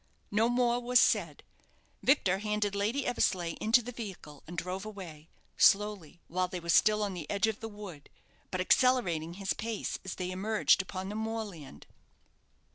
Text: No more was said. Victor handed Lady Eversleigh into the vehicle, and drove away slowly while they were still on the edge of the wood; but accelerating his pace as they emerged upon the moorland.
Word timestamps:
No 0.31 0.49
more 0.49 0.79
was 0.79 0.99
said. 0.99 1.43
Victor 2.01 2.39
handed 2.39 2.73
Lady 2.73 3.05
Eversleigh 3.05 3.53
into 3.61 3.83
the 3.83 3.91
vehicle, 3.91 4.41
and 4.47 4.57
drove 4.57 4.83
away 4.83 5.29
slowly 5.57 6.19
while 6.27 6.47
they 6.47 6.59
were 6.59 6.69
still 6.71 7.03
on 7.03 7.13
the 7.13 7.29
edge 7.29 7.45
of 7.45 7.59
the 7.59 7.67
wood; 7.69 8.09
but 8.49 8.59
accelerating 8.59 9.35
his 9.35 9.53
pace 9.53 9.99
as 10.03 10.15
they 10.15 10.31
emerged 10.31 10.81
upon 10.81 11.09
the 11.09 11.15
moorland. 11.15 11.85